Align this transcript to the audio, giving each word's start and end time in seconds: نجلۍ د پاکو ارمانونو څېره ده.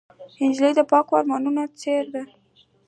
نجلۍ 0.49 0.71
د 0.75 0.81
پاکو 0.91 1.13
ارمانونو 1.19 1.63
څېره 1.79 2.09
ده. 2.13 2.23